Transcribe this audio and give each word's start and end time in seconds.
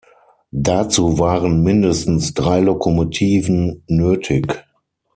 Dazu 0.49 1.19
waren 1.19 1.61
mindestens 1.61 2.33
drei 2.33 2.59
Lokomotiven 2.61 3.83
nötig. 3.85 4.65